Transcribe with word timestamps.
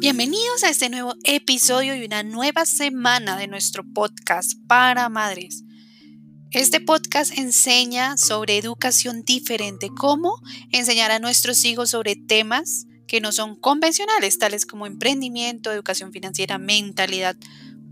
Bienvenidos 0.00 0.64
a 0.64 0.70
este 0.70 0.88
nuevo 0.88 1.14
episodio 1.24 1.94
y 1.96 2.04
una 2.04 2.22
nueva 2.22 2.66
semana 2.66 3.36
de 3.36 3.46
nuestro 3.46 3.84
podcast 3.84 4.52
para 4.66 5.08
madres. 5.08 5.64
Este 6.50 6.80
podcast 6.80 7.36
enseña 7.36 8.16
sobre 8.16 8.58
educación 8.58 9.24
diferente, 9.24 9.90
cómo 9.96 10.40
enseñar 10.70 11.10
a 11.10 11.18
nuestros 11.18 11.64
hijos 11.64 11.90
sobre 11.90 12.16
temas 12.16 12.86
que 13.06 13.20
no 13.20 13.32
son 13.32 13.54
convencionales, 13.56 14.38
tales 14.38 14.66
como 14.66 14.86
emprendimiento, 14.86 15.72
educación 15.72 16.12
financiera, 16.12 16.58
mentalidad, 16.58 17.36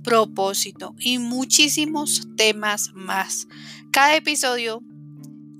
propósito 0.02 0.94
y 0.98 1.18
muchísimos 1.18 2.28
temas 2.36 2.92
más. 2.94 3.48
Cada 3.90 4.14
episodio 4.14 4.82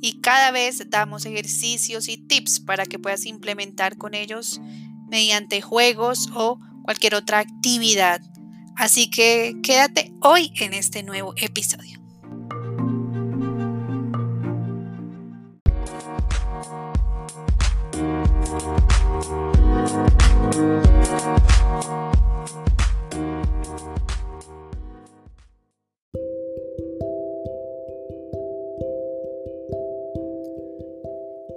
y 0.01 0.21
cada 0.21 0.51
vez 0.51 0.89
damos 0.91 1.27
ejercicios 1.27 2.09
y 2.09 2.17
tips 2.17 2.61
para 2.61 2.87
que 2.87 2.99
puedas 2.99 3.27
implementar 3.27 3.97
con 3.97 4.15
ellos 4.15 4.61
mediante 5.09 5.61
juegos 5.63 6.31
o 6.35 6.61
cualquier 6.83 7.15
otra 7.15 7.41
actividad. 7.41 8.21
Así 8.77 9.09
que 9.09 9.57
quédate 9.63 10.13
hoy 10.21 10.53
en 10.57 10.75
este 10.75 11.03
nuevo 11.03 11.35
episodio. 11.37 11.96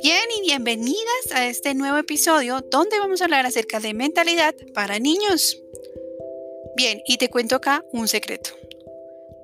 Bien 0.01 0.23
y 0.37 0.41
bienvenidas 0.43 1.31
a 1.33 1.45
este 1.47 1.75
nuevo 1.75 1.97
episodio 1.97 2.61
donde 2.61 2.97
vamos 2.99 3.19
a 3.19 3.25
hablar 3.25 3.45
acerca 3.45 3.81
de 3.81 3.93
mentalidad 3.93 4.55
para 4.73 4.97
niños. 4.97 5.61
Bien, 6.77 7.01
y 7.05 7.17
te 7.17 7.27
cuento 7.27 7.57
acá 7.57 7.83
un 7.91 8.07
secreto. 8.07 8.51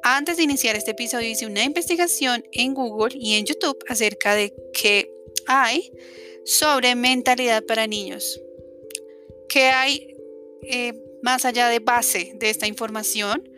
Antes 0.01 0.37
de 0.37 0.43
iniciar 0.43 0.77
este 0.77 0.91
episodio 0.91 1.27
hice 1.27 1.45
una 1.45 1.63
investigación 1.63 2.45
en 2.53 2.73
Google 2.73 3.17
y 3.19 3.33
en 3.35 3.45
YouTube 3.45 3.77
acerca 3.89 4.33
de 4.33 4.53
qué 4.73 5.11
hay 5.45 5.91
sobre 6.45 6.95
mentalidad 6.95 7.65
para 7.65 7.85
niños. 7.85 8.39
¿Qué 9.49 9.63
hay 9.65 10.15
eh, 10.61 10.93
más 11.21 11.43
allá 11.43 11.67
de 11.67 11.79
base 11.79 12.31
de 12.35 12.49
esta 12.49 12.65
información 12.65 13.49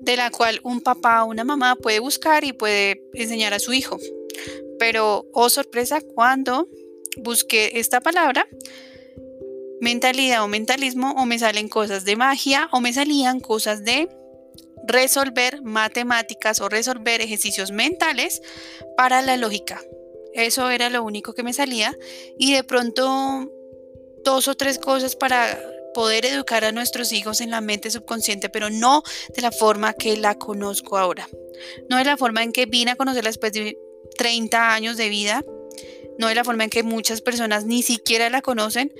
de 0.00 0.16
la 0.16 0.32
cual 0.32 0.58
un 0.64 0.80
papá 0.80 1.22
o 1.22 1.28
una 1.28 1.44
mamá 1.44 1.76
puede 1.76 2.00
buscar 2.00 2.42
y 2.42 2.52
puede 2.52 3.02
enseñar 3.12 3.54
a 3.54 3.60
su 3.60 3.72
hijo? 3.72 3.98
Pero, 4.78 5.26
oh 5.32 5.48
sorpresa, 5.50 6.00
cuando 6.00 6.68
busqué 7.16 7.78
esta 7.78 8.00
palabra, 8.00 8.46
mentalidad 9.80 10.42
o 10.42 10.48
mentalismo, 10.48 11.12
o 11.12 11.26
me 11.26 11.38
salen 11.38 11.68
cosas 11.68 12.04
de 12.04 12.16
magia, 12.16 12.68
o 12.72 12.80
me 12.80 12.92
salían 12.92 13.40
cosas 13.40 13.84
de 13.84 14.08
resolver 14.86 15.62
matemáticas 15.62 16.60
o 16.60 16.68
resolver 16.68 17.20
ejercicios 17.20 17.70
mentales 17.70 18.42
para 18.96 19.22
la 19.22 19.36
lógica. 19.36 19.80
Eso 20.34 20.68
era 20.70 20.90
lo 20.90 21.02
único 21.02 21.32
que 21.32 21.42
me 21.42 21.52
salía. 21.52 21.96
Y 22.38 22.52
de 22.52 22.64
pronto 22.64 23.50
dos 24.24 24.48
o 24.48 24.54
tres 24.54 24.78
cosas 24.78 25.16
para 25.16 25.58
poder 25.94 26.26
educar 26.26 26.64
a 26.64 26.72
nuestros 26.72 27.12
hijos 27.12 27.40
en 27.40 27.50
la 27.50 27.60
mente 27.60 27.90
subconsciente, 27.90 28.48
pero 28.48 28.68
no 28.68 29.02
de 29.34 29.42
la 29.42 29.52
forma 29.52 29.92
que 29.92 30.16
la 30.16 30.34
conozco 30.34 30.98
ahora. 30.98 31.28
No 31.88 31.98
de 31.98 32.04
la 32.04 32.16
forma 32.16 32.42
en 32.42 32.52
que 32.52 32.66
vine 32.66 32.90
a 32.90 32.96
conocerla 32.96 33.30
después 33.30 33.52
de 33.52 33.78
30 34.16 34.74
años 34.74 34.96
de 34.96 35.08
vida, 35.08 35.44
no 36.18 36.28
de 36.28 36.34
la 36.34 36.44
forma 36.44 36.64
en 36.64 36.70
que 36.70 36.82
muchas 36.82 37.20
personas 37.20 37.64
ni 37.64 37.82
siquiera 37.82 38.30
la 38.30 38.42
conocen, 38.42 38.92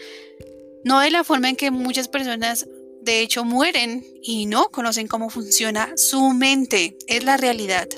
no 0.85 1.01
de 1.01 1.11
la 1.11 1.25
forma 1.25 1.49
en 1.49 1.57
que 1.57 1.71
muchas 1.71 2.09
personas 2.09 2.67
de 3.01 3.21
hecho 3.21 3.45
mueren 3.45 4.05
y 4.23 4.47
no 4.47 4.71
conocen 4.71 5.09
cómo 5.09 5.31
funciona 5.31 5.93
su 5.97 6.31
mente, 6.31 6.97
es 7.07 7.25
la 7.25 7.37
realidad. 7.37 7.89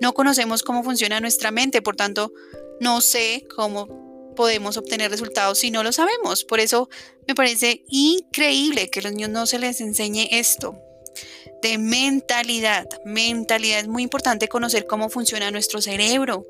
No 0.00 0.14
conocemos 0.14 0.62
cómo 0.62 0.82
funciona 0.82 1.20
nuestra 1.20 1.50
mente, 1.50 1.82
por 1.82 1.96
tanto, 1.96 2.32
no 2.80 3.00
sé 3.00 3.44
cómo 3.54 4.34
podemos 4.34 4.76
obtener 4.76 5.10
resultados 5.10 5.58
si 5.58 5.70
no 5.70 5.82
lo 5.82 5.92
sabemos. 5.92 6.44
Por 6.44 6.60
eso 6.60 6.88
me 7.28 7.34
parece 7.34 7.84
increíble 7.88 8.90
que 8.90 9.00
a 9.00 9.04
los 9.04 9.12
niños 9.12 9.30
no 9.30 9.46
se 9.46 9.58
les 9.58 9.80
enseñe 9.80 10.28
esto 10.32 10.76
de 11.62 11.78
mentalidad. 11.78 12.88
Mentalidad 13.04 13.80
es 13.80 13.88
muy 13.88 14.02
importante 14.02 14.48
conocer 14.48 14.86
cómo 14.86 15.08
funciona 15.08 15.50
nuestro 15.50 15.80
cerebro, 15.80 16.46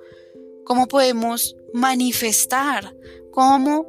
cómo 0.64 0.88
podemos 0.88 1.56
manifestar, 1.72 2.94
cómo 3.30 3.86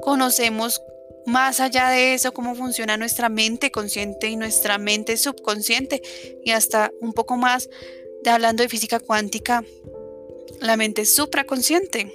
conocemos 0.00 0.80
más 1.26 1.60
allá 1.60 1.90
de 1.90 2.14
eso, 2.14 2.32
cómo 2.32 2.54
funciona 2.54 2.96
nuestra 2.96 3.28
mente 3.28 3.70
consciente 3.70 4.28
y 4.28 4.36
nuestra 4.36 4.78
mente 4.78 5.16
subconsciente 5.16 6.02
y 6.44 6.50
hasta 6.50 6.92
un 7.00 7.12
poco 7.12 7.36
más 7.36 7.68
de 8.24 8.30
hablando 8.30 8.62
de 8.62 8.68
física 8.68 8.98
cuántica, 8.98 9.64
la 10.60 10.76
mente 10.76 11.04
supraconsciente. 11.04 12.12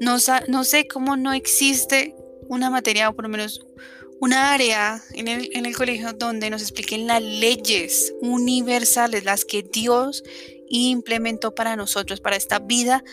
No, 0.00 0.16
no 0.48 0.64
sé 0.64 0.86
cómo 0.86 1.16
no 1.16 1.32
existe 1.32 2.14
una 2.48 2.70
materia 2.70 3.08
o 3.08 3.14
por 3.14 3.24
lo 3.24 3.30
menos 3.30 3.65
una 4.20 4.52
área 4.52 5.02
en 5.12 5.28
el, 5.28 5.76
colegio 5.76 6.12
donde 6.12 6.50
nos 6.50 6.62
expliquen 6.62 7.06
las 7.06 7.22
leyes 7.22 8.14
universales, 8.20 9.24
las 9.24 9.44
que 9.44 9.62
Dios 9.62 10.24
implementó 10.68 11.54
para 11.54 11.76
nosotros, 11.76 12.20
para 12.20 12.36
esta 12.36 12.58
vida 12.58 13.04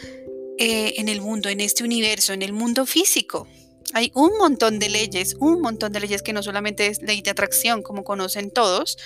eh, 0.58 0.94
en 0.98 1.10
el 1.10 1.22
mundo, 1.22 1.50
en 1.50 1.60
este 1.60 1.84
universo, 1.84 2.34
en 2.34 2.42
el 2.42 2.54
mundo 2.54 2.86
físico. 2.86 3.48
Hay 3.94 4.12
un 4.16 4.38
montón 4.40 4.80
de 4.80 4.90
leyes, 4.90 5.36
un 5.40 5.62
montón 5.62 5.92
de 5.92 6.00
leyes 6.00 6.24
que 6.24 6.34
no 6.34 6.42
solamente 6.42 6.88
es 6.88 7.02
ley 7.02 7.22
de 7.22 7.32
atracción, 7.32 7.84
como 7.84 8.04
conocen 8.04 8.50
todos, 8.50 8.98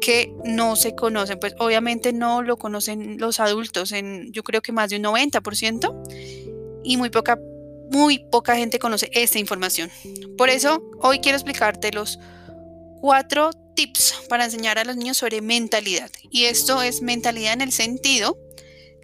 que 0.00 0.34
no 0.44 0.76
se 0.76 0.94
conocen. 0.94 1.38
Pues 1.38 1.54
obviamente 1.58 2.12
no 2.12 2.42
lo 2.42 2.58
conocen 2.58 3.18
los 3.18 3.40
adultos, 3.40 3.92
en 3.92 4.30
yo 4.32 4.42
creo 4.42 4.60
que 4.60 4.72
más 4.72 4.90
de 4.90 4.96
un 4.96 5.04
90%, 5.04 6.80
y 6.82 6.96
muy 6.96 7.08
poca 7.08 7.38
muy 7.90 8.18
poca 8.30 8.56
gente 8.56 8.78
conoce 8.78 9.10
esta 9.12 9.38
información. 9.38 9.90
Por 10.38 10.48
eso 10.48 10.82
hoy 11.00 11.20
quiero 11.20 11.36
explicarte 11.36 11.92
los 11.92 12.18
cuatro 13.00 13.50
tips 13.74 14.14
para 14.28 14.44
enseñar 14.44 14.78
a 14.78 14.84
los 14.84 14.96
niños 14.96 15.16
sobre 15.16 15.40
mentalidad. 15.40 16.10
Y 16.30 16.44
esto 16.44 16.82
es 16.82 17.02
mentalidad 17.02 17.54
en 17.54 17.62
el 17.62 17.72
sentido 17.72 18.38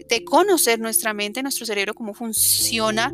de 0.08 0.24
conocer 0.24 0.78
nuestra 0.78 1.14
mente, 1.14 1.42
nuestro 1.42 1.66
cerebro, 1.66 1.94
cómo 1.94 2.14
funciona 2.14 3.12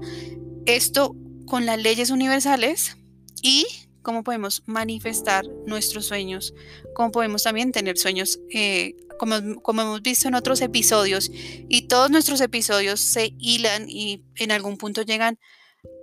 esto 0.66 1.14
con 1.46 1.66
las 1.66 1.78
leyes 1.80 2.10
universales 2.10 2.96
y 3.42 3.66
cómo 4.02 4.22
podemos 4.24 4.62
manifestar 4.66 5.46
nuestros 5.66 6.06
sueños, 6.06 6.54
cómo 6.94 7.10
podemos 7.10 7.42
también 7.42 7.72
tener 7.72 7.96
sueños, 7.98 8.40
eh, 8.52 8.94
como, 9.18 9.62
como, 9.62 9.82
hemos 9.82 10.02
visto 10.02 10.28
en 10.28 10.34
otros 10.34 10.60
episodios, 10.60 11.30
y 11.32 11.88
todos 11.88 12.10
nuestros 12.10 12.40
episodios 12.40 13.00
se 13.00 13.32
hilan 13.38 13.88
y 13.88 14.22
en 14.36 14.52
algún 14.52 14.76
punto 14.76 15.02
llegan 15.02 15.38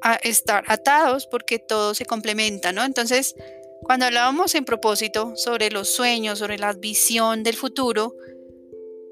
a 0.01 0.15
estar 0.15 0.63
atados 0.67 1.27
porque 1.27 1.59
todo 1.59 1.93
se 1.93 2.05
complementa, 2.05 2.71
¿no? 2.71 2.83
Entonces, 2.83 3.35
cuando 3.83 4.05
hablábamos 4.05 4.55
en 4.55 4.65
propósito 4.65 5.33
sobre 5.35 5.71
los 5.71 5.89
sueños, 5.89 6.39
sobre 6.39 6.57
la 6.57 6.73
visión 6.73 7.43
del 7.43 7.55
futuro, 7.55 8.13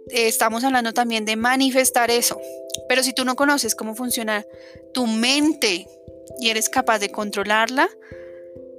estamos 0.09 0.64
hablando 0.64 0.94
también 0.94 1.25
de 1.25 1.36
manifestar 1.36 2.12
eso. 2.12 2.40
Pero 2.88 3.04
si 3.04 3.14
tú 3.14 3.25
no 3.25 3.36
conoces 3.36 3.75
cómo 3.75 3.96
funciona 3.96 4.46
tu 4.94 5.08
mente 5.08 5.88
y 6.40 6.50
eres 6.50 6.69
capaz 6.69 7.00
de 7.00 7.09
controlarla, 7.09 7.90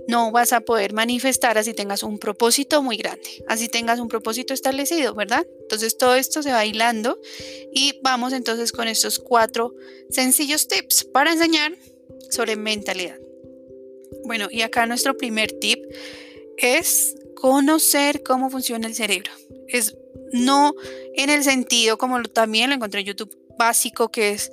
no 0.08 0.32
vas 0.32 0.54
a 0.54 0.62
poder 0.62 0.94
manifestar 0.94 1.58
así 1.58 1.74
tengas 1.74 2.02
un 2.02 2.18
propósito 2.18 2.82
muy 2.82 2.96
grande, 2.96 3.44
así 3.46 3.68
tengas 3.68 4.00
un 4.00 4.08
propósito 4.08 4.54
establecido, 4.54 5.14
¿verdad? 5.14 5.46
Entonces 5.60 5.98
todo 5.98 6.14
esto 6.14 6.42
se 6.42 6.50
va 6.50 6.64
hilando 6.64 7.20
y 7.72 8.00
vamos 8.02 8.32
entonces 8.32 8.72
con 8.72 8.88
estos 8.88 9.18
cuatro 9.18 9.74
sencillos 10.08 10.66
tips 10.66 11.04
para 11.04 11.30
enseñar 11.30 11.76
sobre 12.30 12.56
mentalidad. 12.56 13.18
Bueno, 14.24 14.48
y 14.50 14.62
acá 14.62 14.86
nuestro 14.86 15.14
primer 15.16 15.52
tip 15.52 15.84
es 16.56 17.14
conocer 17.34 18.22
cómo 18.22 18.48
funciona 18.48 18.88
el 18.88 18.94
cerebro. 18.94 19.30
Es 19.68 19.94
no 20.32 20.74
en 21.14 21.28
el 21.28 21.44
sentido 21.44 21.98
como 21.98 22.22
también 22.22 22.70
lo 22.70 22.76
encontré 22.76 23.00
en 23.00 23.06
YouTube 23.08 23.36
básico 23.58 24.10
que 24.10 24.30
es 24.30 24.50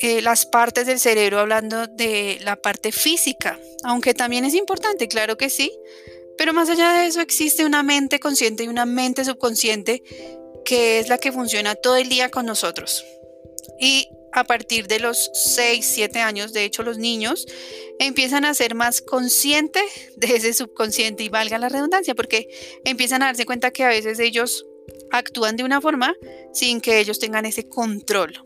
eh, 0.00 0.22
las 0.22 0.46
partes 0.46 0.86
del 0.86 1.00
cerebro 1.00 1.40
hablando 1.40 1.86
de 1.86 2.38
la 2.42 2.56
parte 2.56 2.92
física, 2.92 3.58
aunque 3.84 4.14
también 4.14 4.44
es 4.44 4.54
importante, 4.54 5.08
claro 5.08 5.36
que 5.36 5.50
sí, 5.50 5.72
pero 6.36 6.52
más 6.52 6.70
allá 6.70 6.92
de 6.92 7.06
eso 7.06 7.20
existe 7.20 7.64
una 7.64 7.82
mente 7.82 8.20
consciente 8.20 8.64
y 8.64 8.68
una 8.68 8.86
mente 8.86 9.24
subconsciente 9.24 10.02
que 10.64 11.00
es 11.00 11.08
la 11.08 11.18
que 11.18 11.32
funciona 11.32 11.74
todo 11.74 11.96
el 11.96 12.08
día 12.08 12.30
con 12.30 12.46
nosotros. 12.46 13.04
Y 13.80 14.08
a 14.32 14.44
partir 14.44 14.86
de 14.86 15.00
los 15.00 15.30
6, 15.32 15.84
7 15.84 16.20
años, 16.20 16.52
de 16.52 16.64
hecho 16.64 16.82
los 16.82 16.98
niños 16.98 17.46
empiezan 17.98 18.44
a 18.44 18.54
ser 18.54 18.74
más 18.74 19.00
conscientes 19.00 19.82
de 20.16 20.36
ese 20.36 20.52
subconsciente 20.52 21.24
y 21.24 21.28
valga 21.28 21.58
la 21.58 21.68
redundancia, 21.68 22.14
porque 22.14 22.48
empiezan 22.84 23.22
a 23.22 23.26
darse 23.26 23.46
cuenta 23.46 23.70
que 23.70 23.84
a 23.84 23.88
veces 23.88 24.18
ellos 24.20 24.66
actúan 25.10 25.56
de 25.56 25.64
una 25.64 25.80
forma 25.80 26.14
sin 26.52 26.80
que 26.80 27.00
ellos 27.00 27.18
tengan 27.18 27.46
ese 27.46 27.68
control. 27.68 28.44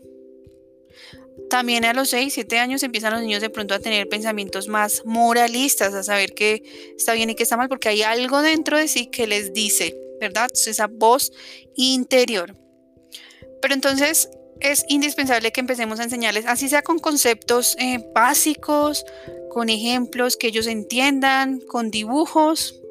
También 1.53 1.85
a 1.85 1.93
los 1.93 2.09
6, 2.09 2.33
7 2.33 2.57
años 2.57 2.81
empiezan 2.81 3.13
los 3.13 3.21
niños 3.21 3.39
de 3.39 3.51
pronto 3.51 3.75
a 3.75 3.79
tener 3.79 4.09
pensamientos 4.09 4.67
más 4.67 5.03
moralistas, 5.05 5.93
a 5.93 6.01
saber 6.01 6.33
qué 6.33 6.63
está 6.97 7.13
bien 7.13 7.29
y 7.29 7.35
qué 7.35 7.43
está 7.43 7.57
mal, 7.57 7.69
porque 7.69 7.89
hay 7.89 8.01
algo 8.01 8.41
dentro 8.41 8.75
de 8.75 8.87
sí 8.87 9.05
que 9.05 9.27
les 9.27 9.53
dice, 9.53 9.95
¿verdad? 10.19 10.47
esa 10.51 10.87
voz 10.87 11.31
interior. 11.75 12.55
Pero 13.61 13.75
entonces 13.75 14.31
es 14.61 14.83
indispensable 14.89 15.51
que 15.51 15.59
empecemos 15.59 15.99
a 15.99 16.05
enseñarles, 16.05 16.47
así 16.47 16.69
sea 16.69 16.81
con 16.81 16.97
conceptos 16.97 17.75
eh, 17.77 18.03
básicos, 18.15 19.05
con 19.51 19.69
ejemplos 19.69 20.37
que 20.37 20.47
ellos 20.47 20.65
entiendan, 20.65 21.59
con 21.59 21.91
dibujos, 21.91 22.81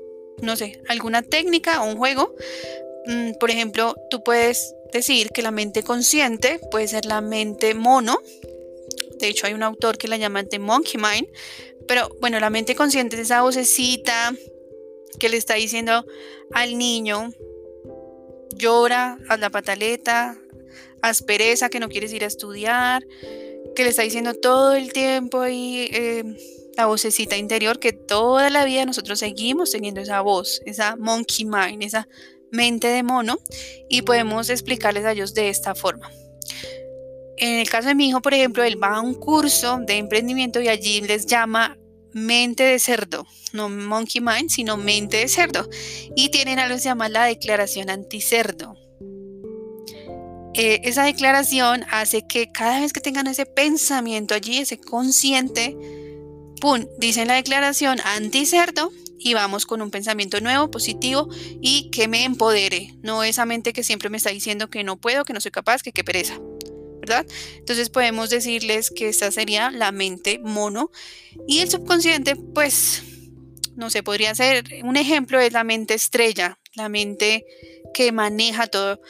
no 0.40 0.54
sé, 0.54 0.80
alguna 0.86 1.22
técnica 1.22 1.82
o 1.82 1.88
un 1.88 1.96
juego. 1.96 2.36
Mm, 3.06 3.32
por 3.40 3.50
ejemplo, 3.50 3.96
tú 4.08 4.22
puedes 4.22 4.76
decir 4.92 5.30
que 5.30 5.42
la 5.42 5.50
mente 5.50 5.82
consciente 5.82 6.60
puede 6.70 6.86
ser 6.86 7.06
la 7.06 7.20
mente 7.20 7.74
mono. 7.74 8.20
De 9.26 9.28
hecho, 9.28 9.46
hay 9.46 9.54
un 9.54 9.62
autor 9.62 9.98
que 9.98 10.08
la 10.08 10.16
llama 10.16 10.44
The 10.44 10.58
Monkey 10.58 11.00
Mind. 11.00 11.28
Pero 11.86 12.08
bueno, 12.20 12.40
la 12.40 12.50
mente 12.50 12.74
consciente 12.74 13.16
es 13.16 13.22
esa 13.22 13.42
vocecita 13.42 14.34
que 15.18 15.28
le 15.28 15.36
está 15.36 15.54
diciendo 15.54 16.04
al 16.52 16.76
niño, 16.76 17.32
llora, 18.56 19.18
haz 19.28 19.40
la 19.40 19.50
pataleta, 19.50 20.36
aspereza 21.02 21.68
que 21.68 21.80
no 21.80 21.88
quieres 21.88 22.12
ir 22.12 22.24
a 22.24 22.26
estudiar, 22.26 23.06
que 23.74 23.84
le 23.84 23.90
está 23.90 24.02
diciendo 24.02 24.34
todo 24.34 24.74
el 24.74 24.92
tiempo 24.92 25.40
ahí 25.40 25.88
eh, 25.92 26.24
la 26.76 26.86
vocecita 26.86 27.36
interior, 27.36 27.78
que 27.78 27.92
toda 27.92 28.50
la 28.50 28.64
vida 28.64 28.84
nosotros 28.84 29.18
seguimos 29.18 29.70
teniendo 29.70 30.00
esa 30.00 30.20
voz, 30.20 30.60
esa 30.64 30.96
monkey 30.96 31.44
mind, 31.44 31.82
esa 31.82 32.08
mente 32.50 32.88
de 32.88 33.02
mono, 33.02 33.38
y 33.88 34.02
podemos 34.02 34.50
explicarles 34.50 35.04
a 35.04 35.12
ellos 35.12 35.34
de 35.34 35.48
esta 35.48 35.74
forma. 35.74 36.10
En 37.38 37.58
el 37.58 37.68
caso 37.68 37.88
de 37.88 37.94
mi 37.94 38.08
hijo, 38.08 38.20
por 38.20 38.34
ejemplo, 38.34 38.62
él 38.62 38.82
va 38.82 38.96
a 38.96 39.00
un 39.00 39.14
curso 39.14 39.78
de 39.78 39.96
emprendimiento 39.96 40.60
y 40.60 40.68
allí 40.68 41.00
les 41.00 41.26
llama 41.26 41.78
mente 42.12 42.62
de 42.62 42.78
cerdo, 42.78 43.26
no 43.52 43.68
monkey 43.68 44.20
mind, 44.20 44.50
sino 44.50 44.76
mente 44.76 45.18
de 45.18 45.28
cerdo. 45.28 45.68
Y 46.14 46.28
tienen 46.28 46.58
algo 46.58 46.74
que 46.74 46.80
se 46.80 46.88
llama 46.88 47.08
la 47.08 47.24
declaración 47.24 47.90
anticerdo. 47.90 48.76
Eh, 50.54 50.82
esa 50.84 51.04
declaración 51.04 51.84
hace 51.90 52.26
que 52.26 52.52
cada 52.52 52.80
vez 52.80 52.92
que 52.92 53.00
tengan 53.00 53.26
ese 53.26 53.46
pensamiento 53.46 54.34
allí, 54.34 54.58
ese 54.58 54.78
consciente, 54.78 55.76
¡pum! 56.60 56.86
Dicen 56.98 57.28
la 57.28 57.34
declaración 57.34 58.00
anti-cerdo 58.04 58.92
y 59.18 59.32
vamos 59.32 59.64
con 59.64 59.80
un 59.80 59.90
pensamiento 59.90 60.40
nuevo, 60.40 60.70
positivo 60.70 61.28
y 61.60 61.90
que 61.90 62.06
me 62.06 62.24
empodere. 62.24 62.94
No 63.02 63.22
esa 63.22 63.46
mente 63.46 63.72
que 63.72 63.84
siempre 63.84 64.10
me 64.10 64.18
está 64.18 64.30
diciendo 64.30 64.68
que 64.68 64.84
no 64.84 64.98
puedo, 64.98 65.24
que 65.24 65.32
no 65.32 65.40
soy 65.40 65.52
capaz, 65.52 65.82
que 65.82 65.92
qué 65.92 66.04
pereza. 66.04 66.38
Entonces 67.56 67.90
podemos 67.90 68.30
decirles 68.30 68.90
que 68.90 69.08
esta 69.08 69.30
sería 69.30 69.70
la 69.70 69.92
mente 69.92 70.38
mono 70.38 70.90
y 71.46 71.60
el 71.60 71.70
subconsciente, 71.70 72.36
pues, 72.36 73.02
no 73.76 73.90
sé, 73.90 74.02
podría 74.02 74.34
ser 74.34 74.64
un 74.84 74.96
ejemplo 74.96 75.40
es 75.40 75.52
la 75.52 75.64
mente 75.64 75.94
estrella, 75.94 76.58
la 76.74 76.88
mente 76.88 77.44
que 77.94 78.12
maneja 78.12 78.66
todo. 78.66 79.00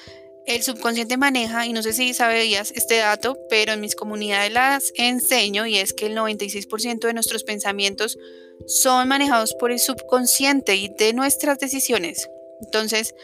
El 0.45 0.63
subconsciente 0.65 1.17
maneja, 1.17 1.67
y 1.67 1.73
no 1.73 1.85
sé 1.85 1.93
si 1.93 2.15
sabías 2.15 2.73
este 2.75 2.97
dato, 2.97 3.39
pero 3.49 3.75
en 3.75 3.81
mis 3.81 3.95
comunidades 3.95 4.53
las 4.53 4.93
enseño 4.97 5.67
y 5.67 5.77
es 5.77 5.93
que 5.93 6.07
el 6.07 6.17
96% 6.17 7.07
de 7.07 7.13
nuestros 7.13 7.45
pensamientos 7.45 8.19
son 8.67 9.07
manejados 9.07 9.55
por 9.55 9.71
el 9.71 9.79
subconsciente 9.79 10.75
y 10.75 10.89
de 10.89 11.13
nuestras 11.13 11.59
decisiones. 11.61 12.29
Entonces, 12.61 13.15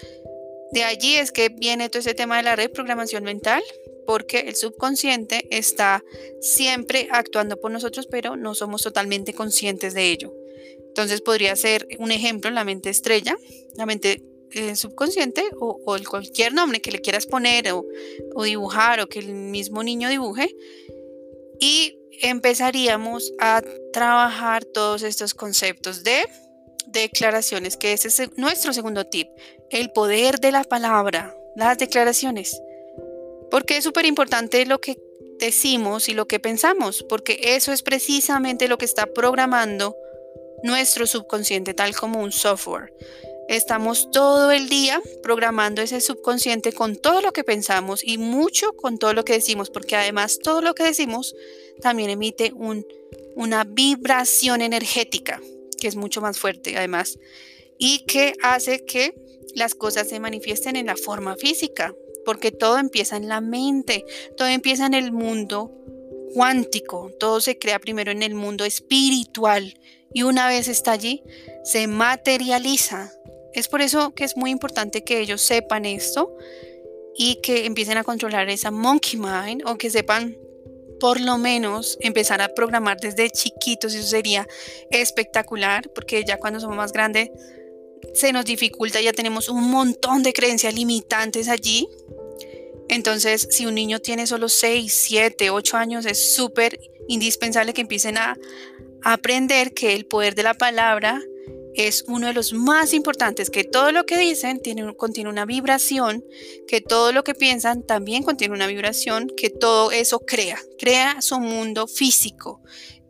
de 0.70 0.84
allí 0.84 1.16
es 1.16 1.32
que 1.32 1.48
viene 1.48 1.88
todo 1.88 2.00
ese 2.00 2.14
tema 2.14 2.36
de 2.36 2.42
la 2.42 2.56
reprogramación 2.56 3.24
mental, 3.24 3.62
porque 4.08 4.38
el 4.38 4.56
subconsciente 4.56 5.46
está 5.50 6.02
siempre 6.40 7.08
actuando 7.10 7.60
por 7.60 7.70
nosotros, 7.70 8.06
pero 8.06 8.36
no 8.36 8.54
somos 8.54 8.82
totalmente 8.82 9.34
conscientes 9.34 9.92
de 9.92 10.10
ello. 10.10 10.32
Entonces 10.86 11.20
podría 11.20 11.54
ser 11.56 11.86
un 11.98 12.10
ejemplo 12.10 12.50
la 12.50 12.64
mente 12.64 12.88
estrella, 12.88 13.36
la 13.76 13.84
mente 13.84 14.22
eh, 14.52 14.76
subconsciente 14.76 15.44
o, 15.60 15.78
cualquier 16.08 16.54
nombre 16.54 16.80
que 16.80 16.90
le 16.90 17.02
quieras 17.02 17.26
poner 17.26 17.70
o, 17.70 17.84
o 18.34 18.44
dibujar 18.44 18.98
o 19.00 19.08
que 19.08 19.18
el 19.18 19.34
mismo 19.34 19.82
niño 19.82 20.08
dibuje. 20.08 20.56
Y 21.60 21.98
empezaríamos 22.22 23.34
a 23.38 23.62
trabajar 23.92 24.64
todos 24.64 25.02
estos 25.02 25.34
conceptos 25.34 26.02
de 26.02 26.26
declaraciones, 26.86 27.76
que 27.76 27.92
ese 27.92 28.08
es 28.08 28.38
nuestro 28.38 28.72
segundo 28.72 29.04
tip, 29.04 29.28
el 29.68 29.90
poder 29.90 30.40
de 30.40 30.50
la 30.50 30.64
palabra, 30.64 31.36
las 31.56 31.76
declaraciones. 31.76 32.58
Porque 33.50 33.78
es 33.78 33.84
súper 33.84 34.06
importante 34.06 34.64
lo 34.66 34.80
que 34.80 34.98
decimos 35.38 36.08
y 36.08 36.14
lo 36.14 36.26
que 36.26 36.40
pensamos, 36.40 37.04
porque 37.08 37.38
eso 37.54 37.72
es 37.72 37.82
precisamente 37.82 38.68
lo 38.68 38.78
que 38.78 38.84
está 38.84 39.06
programando 39.06 39.96
nuestro 40.62 41.06
subconsciente, 41.06 41.74
tal 41.74 41.94
como 41.94 42.20
un 42.20 42.32
software. 42.32 42.92
Estamos 43.48 44.10
todo 44.10 44.50
el 44.50 44.68
día 44.68 45.00
programando 45.22 45.80
ese 45.80 46.00
subconsciente 46.00 46.72
con 46.72 46.96
todo 46.96 47.22
lo 47.22 47.32
que 47.32 47.44
pensamos 47.44 48.04
y 48.04 48.18
mucho 48.18 48.74
con 48.74 48.98
todo 48.98 49.14
lo 49.14 49.24
que 49.24 49.34
decimos, 49.34 49.70
porque 49.70 49.96
además 49.96 50.38
todo 50.42 50.60
lo 50.60 50.74
que 50.74 50.82
decimos 50.82 51.34
también 51.80 52.10
emite 52.10 52.52
una 53.34 53.64
vibración 53.64 54.60
energética, 54.60 55.40
que 55.80 55.88
es 55.88 55.96
mucho 55.96 56.20
más 56.20 56.38
fuerte 56.38 56.76
además, 56.76 57.18
y 57.78 58.04
que 58.04 58.34
hace 58.42 58.84
que 58.84 59.14
las 59.54 59.74
cosas 59.74 60.08
se 60.08 60.20
manifiesten 60.20 60.76
en 60.76 60.86
la 60.86 60.96
forma 60.96 61.36
física 61.36 61.94
porque 62.28 62.52
todo 62.52 62.76
empieza 62.76 63.16
en 63.16 63.26
la 63.26 63.40
mente, 63.40 64.04
todo 64.36 64.48
empieza 64.48 64.84
en 64.84 64.92
el 64.92 65.12
mundo 65.12 65.72
cuántico, 66.34 67.10
todo 67.18 67.40
se 67.40 67.58
crea 67.58 67.78
primero 67.78 68.12
en 68.12 68.22
el 68.22 68.34
mundo 68.34 68.66
espiritual 68.66 69.80
y 70.12 70.24
una 70.24 70.46
vez 70.46 70.68
está 70.68 70.92
allí, 70.92 71.22
se 71.64 71.86
materializa. 71.86 73.10
Es 73.54 73.66
por 73.68 73.80
eso 73.80 74.14
que 74.14 74.24
es 74.24 74.36
muy 74.36 74.50
importante 74.50 75.04
que 75.04 75.20
ellos 75.20 75.40
sepan 75.40 75.86
esto 75.86 76.36
y 77.16 77.36
que 77.36 77.64
empiecen 77.64 77.96
a 77.96 78.04
controlar 78.04 78.50
esa 78.50 78.70
monkey 78.70 79.18
mind 79.18 79.62
o 79.64 79.78
que 79.78 79.88
sepan 79.88 80.36
por 81.00 81.22
lo 81.22 81.38
menos 81.38 81.96
empezar 82.02 82.42
a 82.42 82.50
programar 82.50 82.98
desde 83.00 83.30
chiquitos, 83.30 83.94
eso 83.94 84.06
sería 84.06 84.46
espectacular, 84.90 85.90
porque 85.94 86.26
ya 86.26 86.36
cuando 86.36 86.60
somos 86.60 86.76
más 86.76 86.92
grandes 86.92 87.30
se 88.12 88.34
nos 88.34 88.44
dificulta, 88.44 89.00
ya 89.00 89.14
tenemos 89.14 89.48
un 89.48 89.70
montón 89.70 90.22
de 90.22 90.34
creencias 90.34 90.74
limitantes 90.74 91.48
allí 91.48 91.88
entonces, 92.88 93.48
si 93.50 93.66
un 93.66 93.74
niño 93.74 94.00
tiene 94.00 94.26
solo 94.26 94.48
6, 94.48 94.92
7, 94.92 95.50
8 95.50 95.76
años, 95.76 96.06
es 96.06 96.34
súper 96.34 96.78
indispensable 97.08 97.72
que 97.74 97.82
empiecen 97.82 98.18
a, 98.18 98.36
aprender 99.02 99.74
que 99.74 99.94
el 99.94 100.06
poder 100.06 100.34
de 100.34 100.42
la 100.42 100.54
palabra 100.54 101.22
es 101.74 102.04
uno 102.08 102.26
de 102.26 102.32
los 102.32 102.52
más 102.52 102.92
importantes, 102.92 103.50
que 103.50 103.62
todo 103.62 103.92
lo 103.92 104.04
que 104.04 104.18
dicen 104.18 104.60
tiene, 104.60 104.94
contiene 104.96 105.30
una 105.30 105.44
vibración, 105.44 106.24
que 106.66 106.80
todo 106.80 107.12
lo 107.12 107.22
que 107.22 107.34
piensan 107.34 107.84
también 107.84 108.24
contiene 108.24 108.54
una 108.54 108.66
vibración, 108.66 109.30
que 109.36 109.50
todo 109.50 109.92
eso 109.92 110.18
crea, 110.18 110.58
crea 110.78 111.22
su 111.22 111.38
mundo 111.38 111.86
físico, 111.86 112.60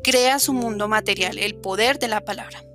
crea 0.03 0.39
su 0.39 0.53
mundo 0.53 0.87
material, 0.89 1.39
el 1.39 1.55
poder 1.55 1.99
de 1.99 2.09
la 2.09 2.23
palabra. 2.23 2.68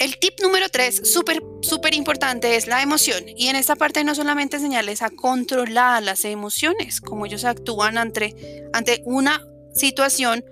El 0.00 0.18
tip 0.18 0.40
número 0.40 0.70
tres, 0.70 1.02
súper, 1.04 1.42
súper 1.60 1.92
importante, 1.92 2.56
es 2.56 2.66
la 2.66 2.80
emoción. 2.80 3.22
Y 3.36 3.48
en 3.48 3.56
esta 3.56 3.76
parte 3.76 4.02
no 4.02 4.14
solamente 4.14 4.56
enseñarles 4.56 5.02
a 5.02 5.10
controlar 5.10 6.02
las 6.02 6.24
emociones, 6.24 7.02
como 7.02 7.26
ellos 7.26 7.44
actúan 7.44 7.98
ante, 7.98 8.64
ante 8.72 9.02
una 9.04 9.46
situación 9.74 10.42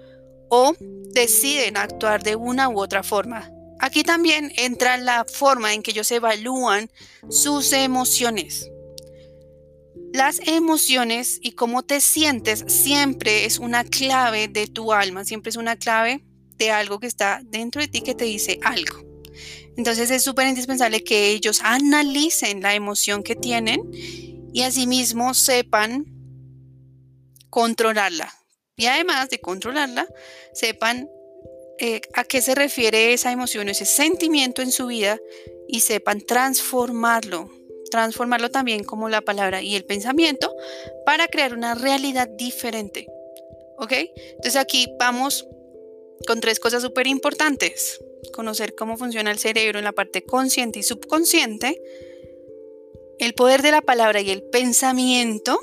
o 0.50 0.75
deciden 1.14 1.78
actuar 1.78 2.23
de 2.23 2.37
una 2.37 2.69
u 2.69 2.78
otra 2.78 3.02
forma. 3.02 3.50
Aquí 3.81 4.02
también 4.02 4.52
entra 4.57 4.99
la 4.99 5.25
forma 5.25 5.73
en 5.73 5.83
que 5.83 5.93
ellos 5.93 6.12
evalúan 6.12 6.90
sus 7.31 7.73
emociones. 7.73 8.71
Las 10.12 10.47
emociones 10.47 11.38
y 11.40 11.52
cómo 11.52 11.85
te 11.85 12.02
sientes 12.02 12.67
siempre 12.67 13.47
es 13.47 13.59
una 13.59 13.85
clave 13.85 14.49
de 14.49 14.67
tu 14.67 14.93
alma, 14.93 15.25
siempre 15.25 15.49
es 15.49 15.57
una 15.57 15.76
clave 15.76 16.23
de 16.59 16.71
algo 16.71 17.00
que 17.00 17.07
está 17.07 17.40
dentro 17.45 17.81
de 17.81 17.88
ti 17.88 18.02
que 18.02 18.14
te 18.14 18.26
dice 18.26 18.59
algo. 18.62 19.07
Entonces 19.78 20.11
es 20.11 20.25
súper 20.25 20.49
indispensable 20.49 21.04
que 21.04 21.30
ellos 21.30 21.61
analicen 21.62 22.61
la 22.62 22.75
emoción 22.75 23.23
que 23.23 23.37
tienen 23.37 23.80
y 24.52 24.62
asimismo 24.62 25.35
sepan 25.35 26.04
controlarla. 27.49 28.35
Y 28.76 28.87
además 28.87 29.30
de 29.30 29.40
controlarla, 29.40 30.08
sepan 30.52 31.08
eh, 31.78 32.00
a 32.14 32.25
qué 32.25 32.42
se 32.42 32.56
refiere 32.56 33.12
esa 33.12 33.30
emoción, 33.30 33.68
ese 33.68 33.85
sentimiento 33.85 34.62
en 34.62 34.73
su 34.73 34.88
vida 34.88 35.16
y 35.68 35.78
sepan 35.78 36.23
transformarlo. 36.23 37.49
Transformarlo 37.88 38.50
también 38.50 38.82
como 38.82 39.08
la 39.08 39.20
palabra 39.20 39.62
y 39.62 39.76
el 39.76 39.85
pensamiento 39.85 40.52
para 41.06 41.28
crear 41.28 41.54
una 41.54 41.76
realidad 41.76 42.28
diferente. 42.28 43.06
¿Ok? 43.76 43.92
Entonces 43.92 44.56
aquí 44.56 44.92
vamos 44.99 45.47
con 46.26 46.40
tres 46.40 46.60
cosas 46.60 46.82
súper 46.82 47.06
importantes 47.06 48.00
conocer 48.32 48.75
cómo 48.75 48.96
funciona 48.96 49.30
el 49.30 49.38
cerebro 49.38 49.78
en 49.78 49.84
la 49.84 49.92
parte 49.92 50.22
consciente 50.22 50.78
y 50.78 50.82
subconsciente, 50.82 51.80
el 53.18 53.34
poder 53.34 53.62
de 53.62 53.72
la 53.72 53.82
palabra 53.82 54.20
y 54.20 54.30
el 54.30 54.42
pensamiento 54.42 55.58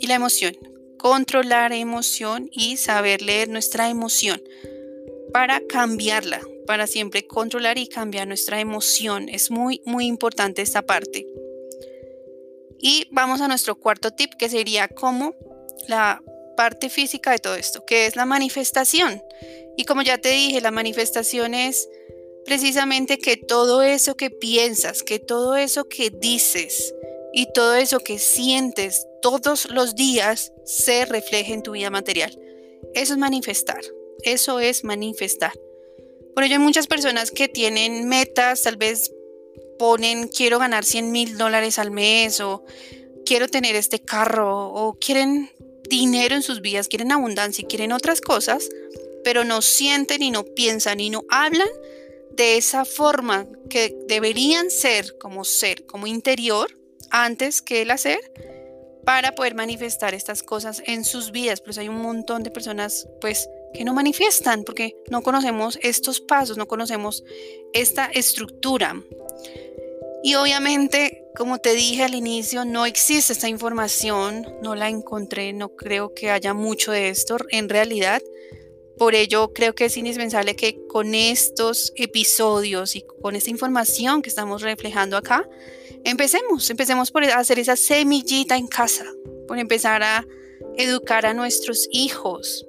y 0.00 0.06
la 0.06 0.14
emoción. 0.14 0.56
controlar 0.98 1.72
emoción 1.72 2.48
y 2.52 2.76
saber 2.76 3.22
leer 3.22 3.48
nuestra 3.48 3.88
emoción 3.88 4.40
para 5.32 5.60
cambiarla, 5.66 6.40
para 6.64 6.86
siempre 6.86 7.26
controlar 7.26 7.76
y 7.76 7.88
cambiar 7.88 8.28
nuestra 8.28 8.60
emoción. 8.60 9.28
Es 9.28 9.50
muy, 9.50 9.82
muy 9.84 10.06
importante 10.06 10.62
esta 10.62 10.82
parte. 10.82 11.26
Y 12.78 13.08
vamos 13.10 13.40
a 13.40 13.48
nuestro 13.48 13.74
cuarto 13.74 14.12
tip, 14.12 14.34
que 14.34 14.48
sería 14.48 14.86
como 14.86 15.34
la 15.88 16.22
parte 16.56 16.88
física 16.88 17.32
de 17.32 17.38
todo 17.38 17.56
esto, 17.56 17.84
que 17.84 18.06
es 18.06 18.14
la 18.14 18.24
manifestación. 18.24 19.20
Y 19.76 19.84
como 19.84 20.02
ya 20.02 20.18
te 20.18 20.30
dije, 20.30 20.60
la 20.60 20.70
manifestación 20.70 21.54
es 21.54 21.88
precisamente 22.44 23.18
que 23.18 23.36
todo 23.36 23.82
eso 23.82 24.16
que 24.16 24.30
piensas, 24.30 25.02
que 25.02 25.18
todo 25.18 25.56
eso 25.56 25.88
que 25.88 26.10
dices 26.10 26.94
y 27.32 27.52
todo 27.52 27.74
eso 27.74 28.00
que 28.00 28.18
sientes 28.18 29.06
todos 29.22 29.70
los 29.70 29.94
días 29.94 30.52
se 30.64 31.04
refleje 31.06 31.54
en 31.54 31.62
tu 31.62 31.72
vida 31.72 31.90
material. 31.90 32.38
Eso 32.94 33.14
es 33.14 33.18
manifestar, 33.18 33.80
eso 34.22 34.60
es 34.60 34.84
manifestar. 34.84 35.52
Por 36.34 36.44
ello 36.44 36.54
hay 36.54 36.62
muchas 36.62 36.86
personas 36.86 37.30
que 37.30 37.48
tienen 37.48 38.08
metas, 38.08 38.62
tal 38.62 38.76
vez 38.76 39.12
ponen 39.78 40.28
quiero 40.28 40.58
ganar 40.58 40.84
100 40.84 41.10
mil 41.10 41.38
dólares 41.38 41.78
al 41.78 41.90
mes 41.90 42.40
o 42.40 42.64
quiero 43.24 43.48
tener 43.48 43.76
este 43.76 44.00
carro 44.00 44.68
o 44.68 44.94
quieren 44.98 45.50
dinero 45.88 46.34
en 46.34 46.42
sus 46.42 46.60
vidas, 46.60 46.88
quieren 46.88 47.12
abundancia 47.12 47.62
y 47.62 47.66
quieren 47.66 47.92
otras 47.92 48.20
cosas, 48.20 48.68
pero 49.24 49.44
no 49.44 49.62
sienten 49.62 50.22
y 50.22 50.30
no 50.30 50.44
piensan 50.44 51.00
y 51.00 51.10
no 51.10 51.24
hablan 51.28 51.68
de 52.30 52.56
esa 52.56 52.84
forma 52.84 53.46
que 53.68 53.96
deberían 54.08 54.70
ser 54.70 55.18
como 55.18 55.44
ser, 55.44 55.86
como 55.86 56.06
interior, 56.06 56.78
antes 57.10 57.60
que 57.60 57.82
el 57.82 57.90
hacer, 57.90 58.20
para 59.04 59.34
poder 59.34 59.54
manifestar 59.54 60.14
estas 60.14 60.42
cosas 60.42 60.82
en 60.86 61.04
sus 61.04 61.30
vidas. 61.30 61.60
Pues 61.60 61.78
hay 61.78 61.88
un 61.88 62.00
montón 62.00 62.42
de 62.42 62.50
personas, 62.50 63.08
pues, 63.20 63.48
que 63.74 63.84
no 63.84 63.94
manifiestan 63.94 64.64
porque 64.64 64.96
no 65.10 65.22
conocemos 65.22 65.78
estos 65.82 66.20
pasos, 66.20 66.56
no 66.56 66.68
conocemos 66.68 67.24
esta 67.72 68.06
estructura. 68.06 69.02
Y 70.22 70.36
obviamente, 70.36 71.24
como 71.36 71.58
te 71.58 71.74
dije 71.74 72.04
al 72.04 72.14
inicio, 72.14 72.64
no 72.64 72.86
existe 72.86 73.32
esta 73.32 73.48
información, 73.48 74.46
no 74.62 74.74
la 74.74 74.88
encontré, 74.88 75.52
no 75.52 75.70
creo 75.70 76.14
que 76.14 76.30
haya 76.30 76.54
mucho 76.54 76.92
de 76.92 77.08
esto 77.08 77.38
en 77.50 77.68
realidad. 77.68 78.22
Por 79.02 79.16
ello, 79.16 79.52
creo 79.52 79.74
que 79.74 79.86
es 79.86 79.96
indispensable 79.96 80.54
que 80.54 80.86
con 80.86 81.16
estos 81.16 81.92
episodios 81.96 82.94
y 82.94 83.02
con 83.20 83.34
esta 83.34 83.50
información 83.50 84.22
que 84.22 84.28
estamos 84.28 84.62
reflejando 84.62 85.16
acá, 85.16 85.44
empecemos, 86.04 86.70
empecemos 86.70 87.10
por 87.10 87.24
hacer 87.24 87.58
esa 87.58 87.74
semillita 87.74 88.56
en 88.56 88.68
casa, 88.68 89.04
por 89.48 89.58
empezar 89.58 90.04
a 90.04 90.24
educar 90.76 91.26
a 91.26 91.34
nuestros 91.34 91.88
hijos, 91.90 92.64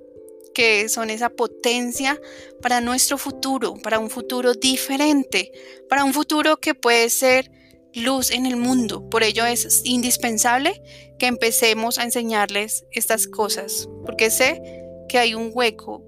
que 0.55 0.89
son 0.89 1.11
esa 1.11 1.29
potencia 1.29 2.19
para 2.63 2.81
nuestro 2.81 3.19
futuro, 3.19 3.75
para 3.75 3.99
un 3.99 4.09
futuro 4.09 4.55
diferente, 4.55 5.51
para 5.87 6.03
un 6.03 6.15
futuro 6.15 6.57
que 6.57 6.73
puede 6.73 7.11
ser 7.11 7.51
luz 7.93 8.31
en 8.31 8.47
el 8.47 8.55
mundo. 8.55 9.07
Por 9.07 9.21
ello 9.21 9.45
es 9.45 9.83
indispensable 9.83 10.81
que 11.19 11.27
empecemos 11.27 11.99
a 11.99 12.05
enseñarles 12.05 12.87
estas 12.89 13.27
cosas, 13.27 13.87
porque 14.03 14.31
sé 14.31 14.59
que 15.07 15.19
hay 15.19 15.35
un 15.35 15.51
hueco, 15.53 16.03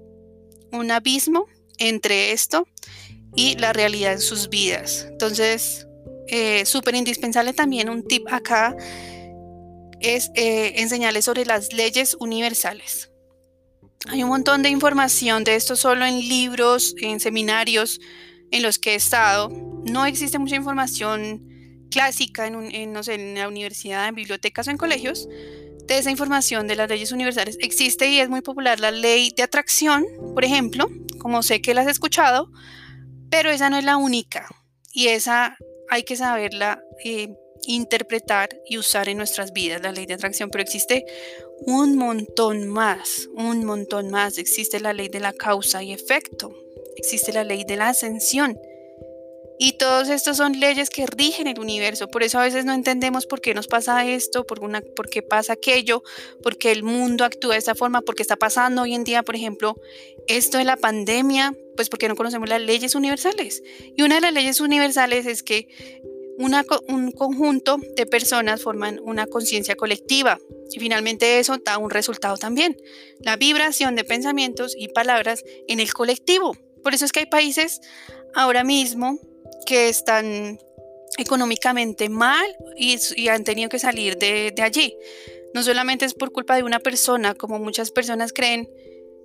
un 0.76 0.90
abismo 0.90 1.46
entre 1.78 2.32
esto 2.32 2.66
y 3.34 3.56
la 3.58 3.72
realidad 3.72 4.12
en 4.12 4.20
sus 4.20 4.48
vidas. 4.48 5.06
Entonces, 5.10 5.86
eh, 6.28 6.64
súper 6.66 6.94
indispensable 6.94 7.52
también 7.52 7.88
un 7.88 8.06
tip 8.06 8.26
acá 8.32 8.76
es 10.00 10.30
eh, 10.34 10.74
enseñarles 10.76 11.24
sobre 11.24 11.44
las 11.44 11.72
leyes 11.72 12.16
universales. 12.18 13.10
Hay 14.08 14.22
un 14.22 14.28
montón 14.28 14.62
de 14.62 14.68
información 14.68 15.44
de 15.44 15.56
esto 15.56 15.76
solo 15.76 16.04
en 16.04 16.18
libros, 16.18 16.94
en 17.00 17.18
seminarios 17.20 18.00
en 18.50 18.62
los 18.62 18.78
que 18.78 18.92
he 18.92 18.94
estado. 18.94 19.50
No 19.84 20.06
existe 20.06 20.38
mucha 20.38 20.56
información 20.56 21.42
clásica 21.90 22.46
en, 22.46 22.74
en, 22.74 23.34
la 23.34 23.48
universidad, 23.48 24.08
en 24.08 24.14
bibliotecas 24.14 24.68
o 24.68 24.70
en 24.70 24.76
colegios 24.76 25.28
de 25.86 25.98
esa 25.98 26.10
información 26.10 26.66
de 26.66 26.76
las 26.76 26.88
leyes 26.88 27.12
universales. 27.12 27.56
Existe 27.60 28.08
y 28.08 28.20
es 28.20 28.28
muy 28.28 28.40
popular 28.40 28.80
la 28.80 28.90
ley 28.90 29.32
de 29.36 29.42
atracción, 29.42 30.04
por 30.34 30.44
ejemplo, 30.44 30.88
como 31.18 31.42
sé 31.42 31.60
que 31.60 31.74
la 31.74 31.82
has 31.82 31.88
escuchado, 31.88 32.50
pero 33.30 33.50
esa 33.50 33.70
no 33.70 33.78
es 33.78 33.84
la 33.84 33.96
única 33.96 34.48
y 34.92 35.08
esa 35.08 35.56
hay 35.88 36.02
que 36.02 36.16
saberla 36.16 36.80
eh, 37.04 37.28
interpretar 37.66 38.48
y 38.66 38.78
usar 38.78 39.08
en 39.08 39.18
nuestras 39.18 39.52
vidas, 39.52 39.82
la 39.82 39.92
ley 39.92 40.06
de 40.06 40.14
atracción, 40.14 40.50
pero 40.50 40.62
existe 40.62 41.04
un 41.60 41.96
montón 41.96 42.68
más, 42.68 43.28
un 43.34 43.64
montón 43.64 44.10
más. 44.10 44.38
Existe 44.38 44.80
la 44.80 44.92
ley 44.92 45.08
de 45.08 45.20
la 45.20 45.32
causa 45.32 45.82
y 45.82 45.92
efecto, 45.92 46.52
existe 46.96 47.32
la 47.32 47.44
ley 47.44 47.64
de 47.64 47.76
la 47.76 47.88
ascensión. 47.88 48.58
Y 49.58 49.72
todos 49.78 50.08
estos 50.08 50.36
son 50.36 50.58
leyes 50.60 50.90
que 50.90 51.06
rigen 51.06 51.46
el 51.46 51.58
universo. 51.58 52.08
Por 52.08 52.22
eso 52.22 52.38
a 52.38 52.42
veces 52.42 52.64
no 52.64 52.72
entendemos 52.72 53.26
por 53.26 53.40
qué 53.40 53.54
nos 53.54 53.68
pasa 53.68 54.04
esto, 54.04 54.44
por, 54.44 54.62
una, 54.62 54.82
por 54.82 55.08
qué 55.08 55.22
pasa 55.22 55.54
aquello, 55.54 56.02
por 56.42 56.58
qué 56.58 56.72
el 56.72 56.82
mundo 56.82 57.24
actúa 57.24 57.52
de 57.52 57.58
esta 57.58 57.74
forma, 57.74 58.02
por 58.02 58.14
qué 58.14 58.22
está 58.22 58.36
pasando 58.36 58.82
hoy 58.82 58.94
en 58.94 59.04
día, 59.04 59.22
por 59.22 59.34
ejemplo, 59.34 59.76
esto 60.26 60.58
de 60.58 60.64
la 60.64 60.76
pandemia, 60.76 61.54
pues 61.74 61.88
porque 61.88 62.08
no 62.08 62.16
conocemos 62.16 62.48
las 62.48 62.60
leyes 62.60 62.94
universales. 62.94 63.62
Y 63.96 64.02
una 64.02 64.16
de 64.16 64.20
las 64.20 64.32
leyes 64.32 64.60
universales 64.60 65.26
es 65.26 65.42
que 65.42 65.68
un 66.38 67.12
conjunto 67.12 67.78
de 67.96 68.04
personas 68.06 68.62
forman 68.62 69.00
una 69.02 69.26
conciencia 69.26 69.74
colectiva 69.74 70.38
y 70.70 70.80
finalmente 70.80 71.38
eso 71.38 71.56
da 71.64 71.78
un 71.78 71.90
resultado 71.90 72.36
también, 72.36 72.76
la 73.20 73.36
vibración 73.36 73.96
de 73.96 74.04
pensamientos 74.04 74.74
y 74.76 74.88
palabras 74.88 75.44
en 75.68 75.80
el 75.80 75.92
colectivo. 75.94 76.56
Por 76.82 76.94
eso 76.94 77.04
es 77.04 77.12
que 77.12 77.20
hay 77.20 77.26
países 77.26 77.80
ahora 78.34 78.64
mismo 78.64 79.18
que 79.64 79.88
están 79.88 80.58
económicamente 81.18 82.08
mal 82.08 82.46
y, 82.76 83.28
han 83.28 83.44
tenido 83.44 83.68
que 83.68 83.78
salir 83.78 84.18
de, 84.18 84.52
de 84.54 84.62
allí. 84.62 84.96
No 85.54 85.62
solamente 85.62 86.04
es 86.04 86.14
por 86.14 86.32
culpa 86.32 86.56
de 86.56 86.62
una 86.62 86.80
persona, 86.80 87.34
como 87.34 87.58
muchas 87.58 87.90
personas 87.90 88.32
creen, 88.32 88.68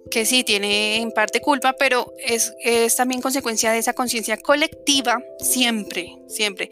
que 0.09 0.25
sí 0.25 0.43
tiene 0.43 0.97
en 0.97 1.11
parte 1.11 1.41
culpa, 1.41 1.73
pero 1.73 2.13
es, 2.17 2.53
es 2.63 2.95
también 2.95 3.21
consecuencia 3.21 3.71
de 3.71 3.79
esa 3.79 3.93
conciencia 3.93 4.37
colectiva 4.37 5.21
siempre, 5.39 6.17
siempre. 6.27 6.69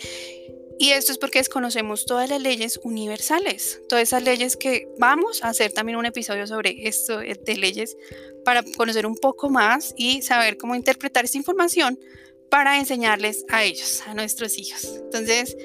Y 0.81 0.91
esto 0.91 1.11
es 1.11 1.17
porque 1.17 1.39
desconocemos 1.39 2.05
todas 2.05 2.29
las 2.29 2.41
leyes 2.41 2.79
universales, 2.83 3.81
todas 3.89 4.03
esas 4.03 4.23
leyes 4.23 4.55
que 4.55 4.87
vamos 4.97 5.43
a 5.43 5.49
hacer 5.49 5.73
también 5.73 5.97
un 5.97 6.05
episodio 6.05 6.47
sobre 6.47 6.87
esto 6.87 7.19
de 7.19 7.57
leyes 7.57 7.97
para 8.45 8.63
conocer 8.77 9.05
un 9.05 9.17
poco 9.17 9.49
más 9.49 9.93
y 9.97 10.21
saber 10.21 10.57
cómo 10.57 10.75
interpretar 10.75 11.25
esta 11.25 11.37
información 11.37 11.99
para 12.49 12.77
enseñarles 12.77 13.45
a 13.49 13.63
ellos, 13.63 14.01
a 14.05 14.13
nuestros 14.13 14.57
hijos. 14.57 14.85
Entonces, 15.03 15.55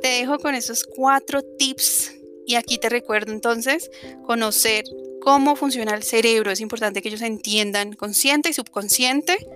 te 0.00 0.08
dejo 0.08 0.38
con 0.38 0.54
esos 0.54 0.84
cuatro 0.84 1.42
tips 1.42 2.14
y 2.46 2.54
aquí 2.54 2.78
te 2.78 2.88
recuerdo 2.88 3.32
entonces 3.32 3.90
conocer 4.26 4.84
cómo 5.20 5.56
funciona 5.56 5.94
el 5.94 6.02
cerebro. 6.02 6.50
Es 6.50 6.60
importante 6.60 7.02
que 7.02 7.08
ellos 7.08 7.22
entiendan 7.22 7.92
consciente 7.92 8.50
y 8.50 8.52
subconsciente 8.52 9.46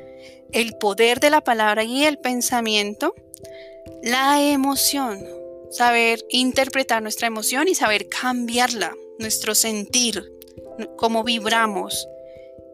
el 0.52 0.76
poder 0.78 1.20
de 1.20 1.30
la 1.30 1.42
palabra 1.42 1.82
y 1.82 2.04
el 2.04 2.18
pensamiento, 2.18 3.14
la 4.02 4.40
emoción, 4.40 5.20
saber 5.70 6.24
interpretar 6.28 7.02
nuestra 7.02 7.26
emoción 7.26 7.66
y 7.66 7.74
saber 7.74 8.08
cambiarla, 8.08 8.94
nuestro 9.18 9.54
sentir, 9.54 10.32
cómo 10.96 11.24
vibramos. 11.24 12.06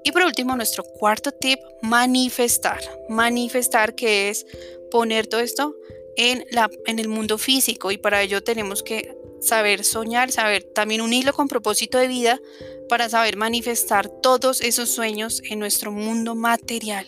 Y 0.04 0.12
por 0.12 0.23
último, 0.23 0.57
nuestro 0.57 0.85
cuarto 0.85 1.33
tip, 1.33 1.59
manifestar. 1.83 2.80
Manifestar 3.09 3.95
que 3.95 4.30
es 4.30 4.47
poner 4.90 5.26
todo 5.26 5.40
esto 5.40 5.76
en, 6.16 6.45
la, 6.50 6.71
en 6.87 6.99
el 6.99 7.09
mundo 7.09 7.38
físico 7.38 7.90
y 7.90 7.99
para 7.99 8.23
ello 8.23 8.42
tenemos 8.42 8.83
que 8.83 9.16
saber 9.40 9.85
soñar, 9.85 10.30
saber 10.33 10.64
también 10.64 11.00
unirlo 11.00 11.33
con 11.33 11.49
propósito 11.49 11.99
de 11.99 12.09
vida 12.09 12.40
para 12.88 13.09
saber 13.09 13.37
manifestar 13.37 14.09
todos 14.09 14.61
esos 14.61 14.90
sueños 14.90 15.42
en 15.49 15.59
nuestro 15.59 15.92
mundo 15.92 16.35
material. 16.35 17.07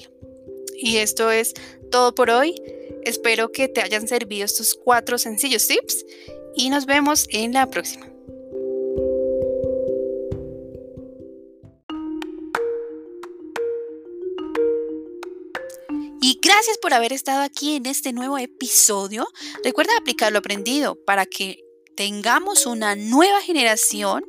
Y 0.74 0.98
esto 0.98 1.30
es 1.30 1.54
todo 1.90 2.14
por 2.14 2.30
hoy. 2.30 2.54
Espero 3.04 3.52
que 3.52 3.68
te 3.68 3.82
hayan 3.82 4.08
servido 4.08 4.44
estos 4.44 4.74
cuatro 4.74 5.18
sencillos 5.18 5.66
tips 5.66 6.04
y 6.54 6.70
nos 6.70 6.86
vemos 6.86 7.26
en 7.30 7.52
la 7.52 7.68
próxima. 7.68 8.11
Gracias 16.42 16.76
por 16.78 16.92
haber 16.92 17.12
estado 17.12 17.42
aquí 17.42 17.76
en 17.76 17.86
este 17.86 18.12
nuevo 18.12 18.36
episodio. 18.36 19.26
Recuerda 19.64 19.96
aplicar 19.96 20.32
lo 20.32 20.40
aprendido 20.40 20.96
para 21.06 21.24
que 21.24 21.60
tengamos 21.96 22.66
una 22.66 22.96
nueva 22.96 23.40
generación 23.40 24.24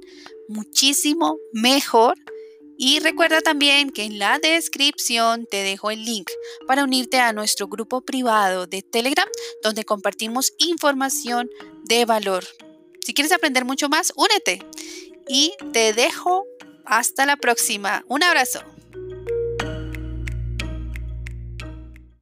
muchísimo 0.48 1.38
mejor. 1.52 2.16
Y 2.78 3.00
recuerda 3.00 3.42
también 3.42 3.92
que 3.92 4.04
en 4.04 4.20
la 4.20 4.40
descripción 4.40 5.46
te 5.50 5.58
dejo 5.58 5.92
el 5.92 6.04
link 6.04 6.30
para 6.68 6.84
unirte 6.84 7.20
a 7.20 7.34
nuestro 7.34 7.68
grupo 7.68 8.02
privado 8.02 8.66
de 8.68 8.82
Telegram 8.82 9.28
donde 9.62 9.86
compartimos 9.86 10.54
información 10.58 11.50
de 11.86 12.06
valor. 12.06 12.44
Si 13.06 13.14
quieres 13.14 13.32
aprender 13.32 13.66
mucho 13.66 13.90
más, 13.90 14.14
únete. 14.16 14.60
y 15.28 15.54
te 15.72 15.94
dejo 15.94 16.46
hasta 16.86 17.26
la 17.26 17.38
próxima. 17.38 18.04
Un 18.10 18.24
abrazo. 18.24 18.73